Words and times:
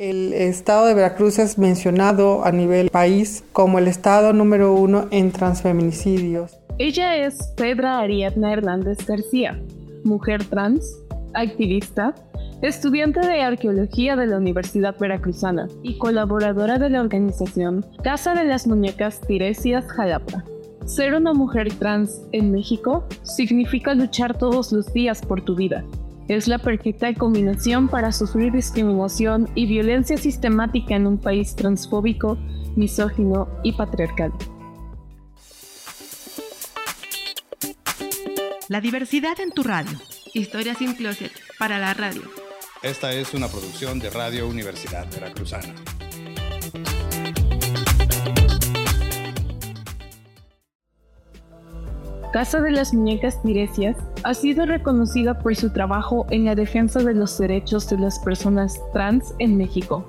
El 0.00 0.32
estado 0.32 0.86
de 0.86 0.94
Veracruz 0.94 1.38
es 1.38 1.58
mencionado 1.58 2.42
a 2.46 2.52
nivel 2.52 2.88
país 2.88 3.44
como 3.52 3.78
el 3.78 3.86
estado 3.86 4.32
número 4.32 4.72
uno 4.72 5.08
en 5.10 5.30
transfeminicidios. 5.30 6.56
Ella 6.78 7.16
es 7.16 7.48
Pedra 7.54 7.98
Ariadna 7.98 8.50
Hernández 8.50 9.06
García, 9.06 9.60
mujer 10.02 10.42
trans, 10.44 10.96
activista, 11.34 12.14
estudiante 12.62 13.20
de 13.20 13.42
arqueología 13.42 14.16
de 14.16 14.26
la 14.26 14.38
Universidad 14.38 14.96
Veracruzana 14.98 15.68
y 15.82 15.98
colaboradora 15.98 16.78
de 16.78 16.88
la 16.88 17.02
organización 17.02 17.84
Casa 18.02 18.34
de 18.34 18.44
las 18.44 18.66
Muñecas 18.66 19.20
Tiresias 19.20 19.84
Jalapa. 19.86 20.44
Ser 20.86 21.12
una 21.12 21.34
mujer 21.34 21.74
trans 21.74 22.22
en 22.32 22.52
México 22.52 23.04
significa 23.22 23.92
luchar 23.92 24.38
todos 24.38 24.72
los 24.72 24.90
días 24.94 25.20
por 25.20 25.42
tu 25.42 25.54
vida, 25.56 25.84
es 26.36 26.46
la 26.46 26.58
perfecta 26.58 27.12
combinación 27.12 27.88
para 27.88 28.12
sufrir 28.12 28.52
discriminación 28.52 29.50
y 29.56 29.66
violencia 29.66 30.16
sistemática 30.16 30.94
en 30.94 31.08
un 31.08 31.18
país 31.18 31.56
transfóbico, 31.56 32.38
misógino 32.76 33.48
y 33.64 33.72
patriarcal. 33.72 34.32
La 38.68 38.80
diversidad 38.80 39.40
en 39.40 39.50
tu 39.50 39.64
radio. 39.64 39.98
Historia 40.32 40.76
sin 40.76 40.94
closet 40.94 41.32
para 41.58 41.80
la 41.80 41.94
radio. 41.94 42.22
Esta 42.80 43.12
es 43.12 43.34
una 43.34 43.48
producción 43.48 43.98
de 43.98 44.10
Radio 44.10 44.46
Universidad 44.46 45.10
Veracruzana. 45.12 45.74
Casa 52.40 52.62
de 52.62 52.70
las 52.70 52.94
Muñecas 52.94 53.42
Tiresias 53.42 53.98
ha 54.24 54.32
sido 54.32 54.64
reconocida 54.64 55.40
por 55.40 55.54
su 55.56 55.74
trabajo 55.74 56.24
en 56.30 56.46
la 56.46 56.54
defensa 56.54 57.00
de 57.00 57.12
los 57.12 57.36
derechos 57.36 57.90
de 57.90 57.98
las 57.98 58.18
personas 58.18 58.80
trans 58.94 59.34
en 59.40 59.58
México. 59.58 60.06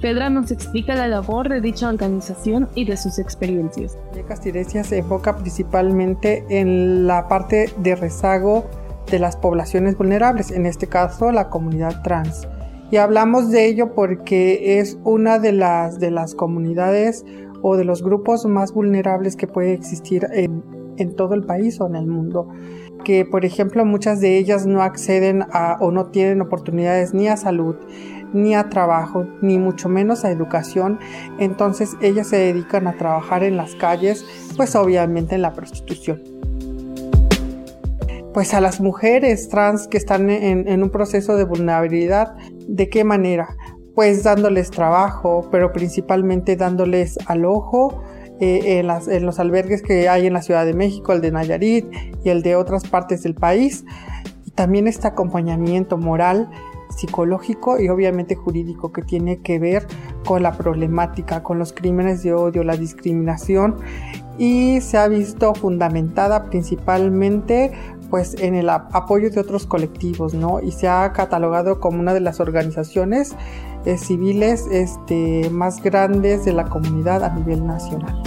Fedra 0.00 0.28
nos 0.28 0.50
explica 0.50 0.96
la 0.96 1.06
labor 1.06 1.48
de 1.48 1.60
dicha 1.60 1.88
organización 1.88 2.68
y 2.74 2.84
de 2.84 2.96
sus 2.96 3.20
experiencias. 3.20 3.96
Muñecas 4.10 4.40
Tiresias 4.40 4.88
se 4.88 4.98
enfoca 4.98 5.36
principalmente 5.36 6.44
en 6.48 7.06
la 7.06 7.28
parte 7.28 7.72
de 7.78 7.94
rezago 7.94 8.66
de 9.08 9.20
las 9.20 9.36
poblaciones 9.36 9.96
vulnerables, 9.96 10.50
en 10.50 10.66
este 10.66 10.88
caso 10.88 11.30
la 11.30 11.48
comunidad 11.48 12.02
trans. 12.02 12.48
Y 12.90 12.96
hablamos 12.96 13.52
de 13.52 13.66
ello 13.66 13.94
porque 13.94 14.80
es 14.80 14.98
una 15.04 15.38
de 15.38 15.52
las, 15.52 16.00
de 16.00 16.10
las 16.10 16.34
comunidades 16.34 17.24
o 17.62 17.76
de 17.76 17.84
los 17.84 18.02
grupos 18.02 18.46
más 18.46 18.72
vulnerables 18.72 19.36
que 19.36 19.46
puede 19.46 19.74
existir 19.74 20.26
en, 20.32 20.77
en 20.98 21.14
todo 21.14 21.34
el 21.34 21.44
país 21.44 21.80
o 21.80 21.86
en 21.86 21.96
el 21.96 22.06
mundo 22.06 22.48
que 23.04 23.24
por 23.24 23.44
ejemplo 23.44 23.84
muchas 23.84 24.20
de 24.20 24.36
ellas 24.38 24.66
no 24.66 24.82
acceden 24.82 25.44
a 25.52 25.76
o 25.80 25.90
no 25.90 26.06
tienen 26.06 26.40
oportunidades 26.40 27.14
ni 27.14 27.28
a 27.28 27.36
salud, 27.36 27.76
ni 28.32 28.54
a 28.54 28.68
trabajo, 28.68 29.26
ni 29.40 29.58
mucho 29.58 29.88
menos 29.88 30.24
a 30.24 30.30
educación, 30.30 30.98
entonces 31.38 31.96
ellas 32.00 32.28
se 32.28 32.36
dedican 32.36 32.86
a 32.86 32.96
trabajar 32.96 33.42
en 33.42 33.56
las 33.56 33.74
calles, 33.74 34.24
pues 34.56 34.74
obviamente 34.76 35.34
en 35.34 35.42
la 35.42 35.54
prostitución. 35.54 36.22
Pues 38.34 38.54
a 38.54 38.60
las 38.60 38.80
mujeres 38.80 39.48
trans 39.48 39.88
que 39.88 39.96
están 39.96 40.30
en, 40.30 40.68
en 40.68 40.82
un 40.82 40.90
proceso 40.90 41.36
de 41.36 41.44
vulnerabilidad, 41.44 42.36
¿de 42.68 42.88
qué 42.88 43.02
manera? 43.02 43.56
Pues 43.94 44.22
dándoles 44.22 44.70
trabajo, 44.70 45.48
pero 45.50 45.72
principalmente 45.72 46.54
dándoles 46.54 47.18
alojo, 47.26 48.02
eh, 48.40 48.80
en, 48.80 49.26
los 49.26 49.38
albergues 49.38 49.82
que 49.82 50.08
hay 50.08 50.26
en 50.26 50.32
la 50.32 50.42
Ciudad 50.42 50.64
de 50.64 50.74
México, 50.74 51.12
el 51.12 51.20
de 51.20 51.32
Nayarit 51.32 51.86
y 52.24 52.28
el 52.28 52.42
de 52.42 52.56
otras 52.56 52.86
partes 52.88 53.22
del 53.22 53.34
país. 53.34 53.84
También 54.54 54.86
este 54.86 55.06
acompañamiento 55.06 55.98
moral, 55.98 56.50
psicológico 56.96 57.80
y 57.80 57.88
obviamente 57.88 58.34
jurídico 58.34 58.92
que 58.92 59.02
tiene 59.02 59.38
que 59.42 59.58
ver 59.58 59.86
con 60.24 60.42
la 60.42 60.52
problemática, 60.52 61.42
con 61.42 61.58
los 61.58 61.72
crímenes 61.72 62.22
de 62.22 62.32
odio, 62.32 62.64
la 62.64 62.76
discriminación 62.76 63.76
y 64.38 64.80
se 64.80 64.98
ha 64.98 65.08
visto 65.08 65.54
fundamentada 65.54 66.44
principalmente 66.44 67.72
pues 68.10 68.34
en 68.40 68.54
el 68.54 68.68
apoyo 68.70 69.30
de 69.30 69.40
otros 69.40 69.66
colectivos, 69.66 70.34
¿no? 70.34 70.60
Y 70.60 70.72
se 70.72 70.88
ha 70.88 71.12
catalogado 71.12 71.80
como 71.80 72.00
una 72.00 72.14
de 72.14 72.20
las 72.20 72.40
organizaciones 72.40 73.34
eh, 73.84 73.98
civiles 73.98 74.66
este, 74.70 75.50
más 75.50 75.82
grandes 75.82 76.44
de 76.44 76.52
la 76.52 76.64
comunidad 76.64 77.22
a 77.24 77.34
nivel 77.34 77.66
nacional. 77.66 78.22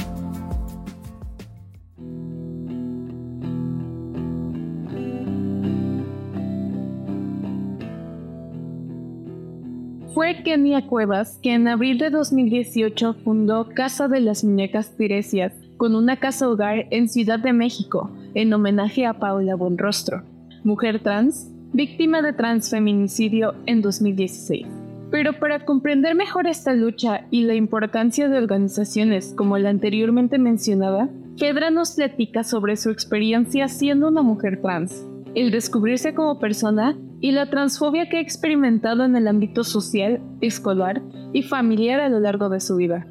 Fue 10.13 10.43
Kenia 10.43 10.87
Cuevas 10.87 11.39
que 11.41 11.53
en 11.53 11.67
abril 11.67 11.97
de 11.97 12.09
2018 12.09 13.15
fundó 13.23 13.69
Casa 13.73 14.07
de 14.07 14.19
las 14.19 14.43
Muñecas 14.43 14.95
Tiresias 14.97 15.53
con 15.77 15.95
una 15.95 16.19
casa 16.19 16.49
hogar 16.49 16.85
en 16.91 17.07
Ciudad 17.07 17.39
de 17.39 17.53
México 17.53 18.11
en 18.33 18.53
homenaje 18.53 19.05
a 19.05 19.13
Paula 19.13 19.55
Bonrostro, 19.55 20.23
mujer 20.63 20.99
trans, 20.99 21.49
víctima 21.73 22.21
de 22.21 22.33
transfeminicidio 22.33 23.55
en 23.65 23.81
2016. 23.81 24.67
Pero 25.09 25.33
para 25.39 25.65
comprender 25.65 26.15
mejor 26.15 26.47
esta 26.47 26.73
lucha 26.73 27.25
y 27.31 27.43
la 27.43 27.55
importancia 27.55 28.29
de 28.29 28.37
organizaciones 28.37 29.33
como 29.35 29.57
la 29.57 29.69
anteriormente 29.69 30.37
mencionada, 30.37 31.09
Fedra 31.37 31.69
nos 31.69 31.95
platica 31.95 32.43
sobre 32.43 32.77
su 32.77 32.89
experiencia 32.89 33.67
siendo 33.67 34.07
una 34.07 34.21
mujer 34.21 34.61
trans, 34.61 35.05
el 35.35 35.51
descubrirse 35.51 36.13
como 36.13 36.39
persona 36.39 36.97
y 37.19 37.31
la 37.31 37.49
transfobia 37.49 38.09
que 38.09 38.17
ha 38.17 38.21
experimentado 38.21 39.03
en 39.03 39.15
el 39.15 39.27
ámbito 39.27 39.63
social, 39.63 40.21
escolar 40.39 41.01
y 41.33 41.43
familiar 41.43 41.99
a 41.99 42.09
lo 42.09 42.19
largo 42.19 42.49
de 42.49 42.59
su 42.59 42.75
vida 42.77 43.07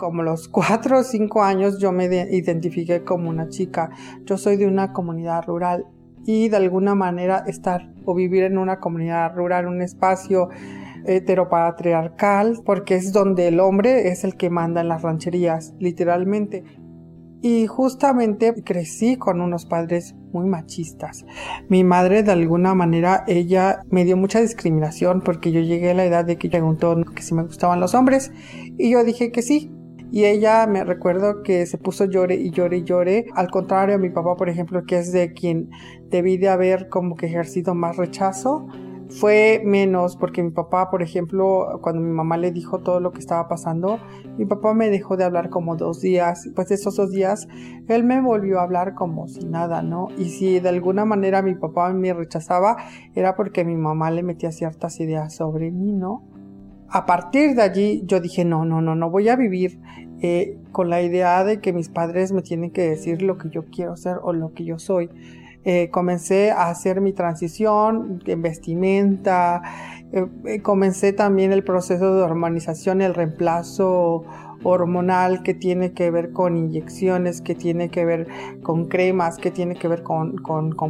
como 0.00 0.24
los 0.24 0.48
cuatro 0.48 0.98
o 0.98 1.02
cinco 1.04 1.44
años 1.44 1.78
yo 1.78 1.92
me 1.92 2.06
identifiqué 2.06 3.04
como 3.04 3.28
una 3.28 3.48
chica. 3.48 3.90
Yo 4.24 4.38
soy 4.38 4.56
de 4.56 4.66
una 4.66 4.92
comunidad 4.92 5.44
rural 5.46 5.84
y 6.24 6.48
de 6.48 6.56
alguna 6.56 6.94
manera 6.94 7.44
estar 7.46 7.92
o 8.04 8.14
vivir 8.14 8.44
en 8.44 8.58
una 8.58 8.80
comunidad 8.80 9.36
rural, 9.36 9.66
un 9.66 9.82
espacio 9.82 10.48
heteropatriarcal, 11.06 12.60
porque 12.64 12.94
es 12.94 13.12
donde 13.12 13.48
el 13.48 13.60
hombre 13.60 14.08
es 14.08 14.24
el 14.24 14.36
que 14.36 14.50
manda 14.50 14.80
en 14.80 14.88
las 14.88 15.02
rancherías, 15.02 15.74
literalmente. 15.78 16.64
Y 17.42 17.66
justamente 17.66 18.54
crecí 18.62 19.16
con 19.16 19.40
unos 19.40 19.64
padres 19.64 20.14
muy 20.32 20.46
machistas. 20.46 21.24
Mi 21.68 21.84
madre 21.84 22.22
de 22.22 22.32
alguna 22.32 22.74
manera, 22.74 23.24
ella 23.26 23.82
me 23.90 24.04
dio 24.04 24.16
mucha 24.16 24.40
discriminación 24.40 25.22
porque 25.22 25.50
yo 25.50 25.60
llegué 25.60 25.90
a 25.90 25.94
la 25.94 26.04
edad 26.04 26.24
de 26.24 26.36
que 26.36 26.50
preguntó 26.50 26.96
que 27.14 27.22
si 27.22 27.34
me 27.34 27.42
gustaban 27.42 27.80
los 27.80 27.94
hombres 27.94 28.30
y 28.76 28.90
yo 28.90 29.04
dije 29.04 29.32
que 29.32 29.40
sí, 29.40 29.70
y 30.10 30.24
ella 30.24 30.66
me 30.66 30.84
recuerdo 30.84 31.42
que 31.42 31.66
se 31.66 31.78
puso 31.78 32.04
llore 32.04 32.34
y 32.34 32.50
llore 32.50 32.78
y 32.78 32.84
llore. 32.84 33.26
Al 33.34 33.50
contrario 33.50 33.98
mi 33.98 34.10
papá, 34.10 34.36
por 34.36 34.48
ejemplo, 34.48 34.84
que 34.84 34.98
es 34.98 35.12
de 35.12 35.32
quien 35.32 35.70
debí 36.08 36.36
de 36.36 36.48
haber 36.48 36.88
como 36.88 37.16
que 37.16 37.26
ejercido 37.26 37.74
más 37.74 37.96
rechazo, 37.96 38.66
fue 39.10 39.60
menos 39.64 40.16
porque 40.16 40.42
mi 40.42 40.50
papá, 40.50 40.88
por 40.90 41.02
ejemplo, 41.02 41.80
cuando 41.82 42.00
mi 42.00 42.12
mamá 42.12 42.36
le 42.36 42.52
dijo 42.52 42.78
todo 42.78 43.00
lo 43.00 43.10
que 43.12 43.18
estaba 43.18 43.48
pasando, 43.48 43.98
mi 44.38 44.46
papá 44.46 44.72
me 44.72 44.88
dejó 44.88 45.16
de 45.16 45.24
hablar 45.24 45.50
como 45.50 45.76
dos 45.76 46.00
días. 46.00 46.48
Pues 46.54 46.70
esos 46.70 46.96
dos 46.96 47.10
días, 47.10 47.48
él 47.88 48.04
me 48.04 48.20
volvió 48.20 48.60
a 48.60 48.62
hablar 48.62 48.94
como 48.94 49.26
si 49.26 49.44
nada, 49.44 49.82
¿no? 49.82 50.08
Y 50.16 50.26
si 50.26 50.60
de 50.60 50.68
alguna 50.68 51.04
manera 51.04 51.42
mi 51.42 51.56
papá 51.56 51.92
me 51.92 52.12
rechazaba, 52.14 52.76
era 53.14 53.34
porque 53.34 53.64
mi 53.64 53.76
mamá 53.76 54.10
le 54.12 54.22
metía 54.22 54.52
ciertas 54.52 55.00
ideas 55.00 55.34
sobre 55.34 55.72
mí, 55.72 55.92
¿no? 55.92 56.29
A 56.90 57.06
partir 57.06 57.54
de 57.54 57.62
allí 57.62 58.02
yo 58.04 58.20
dije, 58.20 58.44
no, 58.44 58.64
no, 58.64 58.80
no, 58.80 58.94
no 58.94 59.10
voy 59.10 59.28
a 59.28 59.36
vivir 59.36 59.78
eh, 60.22 60.58
con 60.72 60.90
la 60.90 61.02
idea 61.02 61.44
de 61.44 61.60
que 61.60 61.72
mis 61.72 61.88
padres 61.88 62.32
me 62.32 62.42
tienen 62.42 62.70
que 62.70 62.82
decir 62.82 63.22
lo 63.22 63.38
que 63.38 63.48
yo 63.48 63.64
quiero 63.64 63.96
ser 63.96 64.18
o 64.22 64.32
lo 64.32 64.52
que 64.52 64.64
yo 64.64 64.78
soy. 64.78 65.08
Eh, 65.64 65.90
comencé 65.90 66.50
a 66.50 66.68
hacer 66.68 67.00
mi 67.00 67.12
transición 67.12 68.22
en 68.26 68.42
vestimenta, 68.42 69.62
eh, 70.12 70.62
comencé 70.62 71.12
también 71.12 71.52
el 71.52 71.62
proceso 71.62 72.16
de 72.16 72.22
hormonización, 72.22 73.02
el 73.02 73.14
reemplazo 73.14 74.24
hormonal 74.62 75.42
que 75.42 75.54
tiene 75.54 75.92
que 75.92 76.10
ver 76.10 76.32
con 76.32 76.56
inyecciones, 76.56 77.40
que 77.40 77.54
tiene 77.54 77.90
que 77.90 78.04
ver 78.04 78.28
con 78.62 78.88
cremas, 78.88 79.38
que 79.38 79.50
tiene 79.50 79.74
que 79.74 79.88
ver 79.88 80.02
con, 80.02 80.34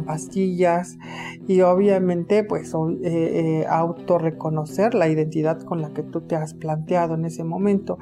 pastillas 0.05 0.97
y 1.47 1.61
obviamente 1.61 2.43
pues 2.43 2.73
eh, 2.73 2.99
eh, 3.03 3.65
autorreconocer 3.69 4.93
la 4.93 5.07
identidad 5.07 5.61
con 5.61 5.81
la 5.81 5.91
que 5.93 6.03
tú 6.03 6.21
te 6.21 6.35
has 6.35 6.53
planteado 6.53 7.15
en 7.15 7.25
ese 7.25 7.43
momento. 7.43 7.97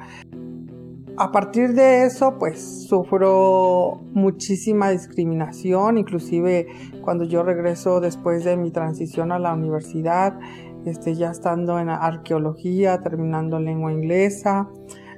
A 1.16 1.32
partir 1.32 1.74
de 1.74 2.04
eso, 2.06 2.38
pues 2.38 2.86
sufro 2.88 4.00
muchísima 4.14 4.90
discriminación, 4.90 5.98
inclusive 5.98 6.66
cuando 7.02 7.24
yo 7.24 7.42
regreso 7.42 8.00
después 8.00 8.42
de 8.44 8.56
mi 8.56 8.70
transición 8.70 9.30
a 9.30 9.38
la 9.38 9.52
universidad, 9.52 10.38
este, 10.86 11.14
ya 11.14 11.30
estando 11.30 11.78
en 11.78 11.90
arqueología, 11.90 13.00
terminando 13.00 13.60
lengua 13.60 13.92
inglesa, 13.92 14.70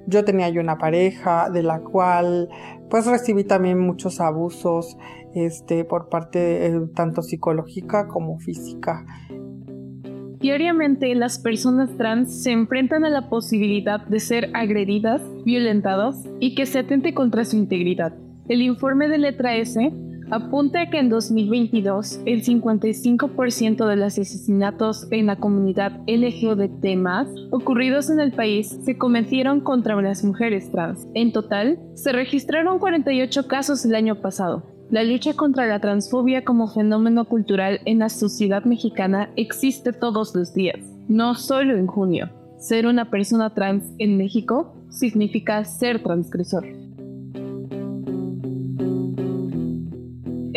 yo 0.07 0.25
tenía 0.25 0.49
yo 0.49 0.61
una 0.61 0.79
pareja 0.79 1.51
de 1.51 1.63
la 1.63 1.81
cual 1.81 2.49
pues 2.91 3.07
recibí 3.07 3.45
también 3.45 3.79
muchos 3.79 4.21
abusos 4.21 4.97
este, 5.35 5.85
por 5.85 6.09
parte 6.09 6.67
eh, 6.67 6.81
tanto 6.95 7.23
psicológica 7.23 8.07
como 8.09 8.39
física. 8.39 9.05
Diariamente 10.41 11.15
las 11.15 11.39
personas 11.39 11.97
trans 11.97 12.43
se 12.43 12.51
enfrentan 12.51 13.05
a 13.05 13.11
la 13.11 13.31
posibilidad 13.31 14.05
de 14.07 14.19
ser 14.19 14.51
agredidas, 14.55 15.23
violentadas 15.45 16.29
y 16.41 16.57
que 16.57 16.67
se 16.67 16.81
atente 16.81 17.15
contra 17.15 17.45
su 17.45 17.57
integridad. 17.57 18.13
El 18.49 18.61
informe 18.61 19.09
de 19.09 19.19
letra 19.19 19.55
S 19.55 19.79
apunta 20.33 20.89
que 20.89 20.99
en 20.99 21.11
2022 21.11 22.21
el 22.25 22.43
55% 22.43 23.87
de 23.87 23.97
los 23.97 24.19
asesinatos 24.19 25.07
en 25.11 25.27
la 25.27 25.37
comunidad 25.37 25.93
LGBT 26.07 26.87
ocurridos 27.51 28.09
en 28.09 28.19
el 28.19 28.33
país 28.33 28.79
se 28.83 28.97
cometieron 28.97 29.61
contra 29.61 30.01
las 30.01 30.25
mujeres 30.25 30.73
trans. 30.73 31.07
En 31.13 31.33
total, 31.33 31.79
se 31.95 32.13
registraron 32.13 32.79
48 32.79 33.47
casos 33.47 33.85
el 33.85 33.95
año 33.95 34.23
pasado. 34.23 34.63
La 34.91 35.05
lucha 35.05 35.35
contra 35.35 35.67
la 35.67 35.81
transfobia 35.81 36.45
como 36.45 36.67
fenómeno 36.67 37.27
cultural 37.27 37.81
en 37.85 37.99
la 37.99 38.09
sociedad 38.09 38.65
mexicana 38.65 39.31
existe 39.37 39.93
todos 39.93 40.35
los 40.35 40.55
días, 40.55 40.81
no 41.09 41.35
solo 41.35 41.77
en 41.77 41.87
junio. 41.87 42.31
Ser 42.59 42.87
una 42.87 43.11
persona 43.11 43.53
trans 43.53 43.85
en 43.99 44.17
México 44.17 44.75
significa 44.89 45.63
ser 45.65 46.03
transgresor. 46.03 46.82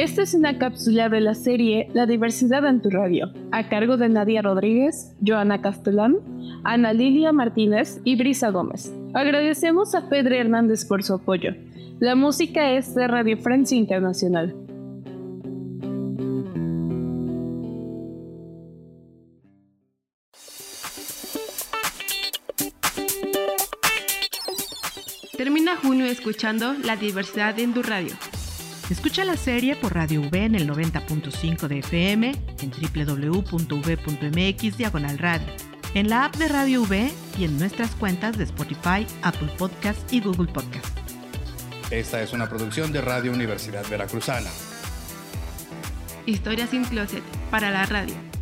Esta 0.05 0.21
es 0.21 0.35
una 0.35 0.59
cápsula 0.59 1.09
de 1.09 1.19
la 1.19 1.33
serie 1.33 1.89
La 1.95 2.05
diversidad 2.05 2.63
en 2.67 2.79
tu 2.79 2.91
radio, 2.91 3.33
a 3.51 3.67
cargo 3.69 3.97
de 3.97 4.07
Nadia 4.07 4.43
Rodríguez, 4.43 5.15
Joana 5.25 5.63
Castellán, 5.63 6.17
Ana 6.63 6.93
Lilia 6.93 7.31
Martínez 7.31 8.01
y 8.03 8.15
Brisa 8.15 8.51
Gómez. 8.51 8.93
Agradecemos 9.15 9.95
a 9.95 10.07
Pedro 10.07 10.35
Hernández 10.35 10.85
por 10.85 11.01
su 11.01 11.15
apoyo. 11.15 11.55
La 11.99 12.13
música 12.13 12.73
es 12.73 12.93
de 12.93 13.07
Radio 13.07 13.35
Francia 13.39 13.75
Internacional. 13.75 14.55
Termina 25.35 25.77
junio 25.77 26.05
escuchando 26.05 26.75
La 26.83 26.95
diversidad 26.95 27.57
en 27.57 27.73
tu 27.73 27.81
radio. 27.81 28.13
Escucha 28.89 29.25
la 29.25 29.35
serie 29.35 29.75
por 29.75 29.95
Radio 29.95 30.21
V 30.21 30.45
en 30.45 30.53
el 30.53 30.69
90.5 30.69 31.67
de 31.67 31.79
FM, 31.79 32.35
en 32.61 32.71
www.v.mx 32.71 34.77
diagonal 34.77 35.17
radio, 35.17 35.47
en 35.95 36.07
la 36.07 36.25
app 36.25 36.35
de 36.35 36.47
Radio 36.47 36.83
V 36.83 37.11
y 37.39 37.45
en 37.45 37.57
nuestras 37.57 37.95
cuentas 37.95 38.37
de 38.37 38.43
Spotify, 38.43 39.07
Apple 39.23 39.49
Podcast 39.57 40.13
y 40.13 40.21
Google 40.21 40.53
Podcast. 40.53 40.95
Esta 41.89 42.21
es 42.21 42.31
una 42.33 42.47
producción 42.47 42.91
de 42.91 43.01
Radio 43.01 43.31
Universidad 43.31 43.83
Veracruzana. 43.89 44.51
Historias 46.27 46.69
sin 46.69 46.85
closet 46.85 47.23
para 47.49 47.71
la 47.71 47.88
radio. 47.88 48.34